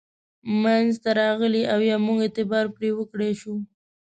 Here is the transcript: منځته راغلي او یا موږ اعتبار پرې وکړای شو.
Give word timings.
منځته 0.61 1.09
راغلي 1.21 1.63
او 1.73 1.79
یا 1.89 1.97
موږ 2.05 2.17
اعتبار 2.25 2.65
پرې 2.75 2.89
وکړای 2.93 3.33
شو. 3.41 3.53